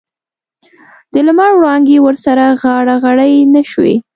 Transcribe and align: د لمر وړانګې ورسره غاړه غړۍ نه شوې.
د 1.13 1.15
لمر 1.27 1.51
وړانګې 1.55 1.97
ورسره 2.05 2.45
غاړه 2.61 2.95
غړۍ 3.03 3.33
نه 3.53 3.61
شوې. 3.71 3.95